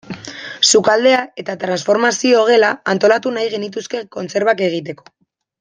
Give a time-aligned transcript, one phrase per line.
[0.77, 5.11] Sukaldea eta transformazio gela antolatu nahi genituzke kontserbak egiteko.